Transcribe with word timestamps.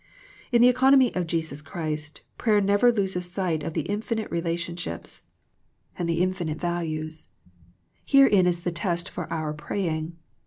In 0.51 0.63
the 0.63 0.67
economy 0.67 1.13
of 1.13 1.27
Jesus 1.27 1.61
Christ, 1.61 2.21
prayer 2.39 2.59
never 2.59 2.91
loses 2.91 3.29
sight 3.31 3.61
of 3.61 3.73
the 3.73 3.81
infinite 3.83 4.31
relationships 4.31 5.21
and 5.95 6.09
the 6.09 6.13
88 6.13 6.25
THE 6.25 6.27
PEACTICE 6.29 6.41
OF 6.41 6.45
PEAYEE 6.47 6.47
infinite 6.55 6.61
values. 6.61 7.27
Herein 8.05 8.47
is 8.47 8.59
the 8.61 8.71
test 8.71 9.09
for 9.11 9.31
our 9.31 9.53
pray 9.53 9.87
ing. 9.89 10.17